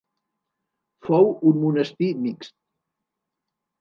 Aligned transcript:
Fou 1.09 1.29
un 1.51 1.59
monestir 1.67 2.11
mixt. 2.25 2.57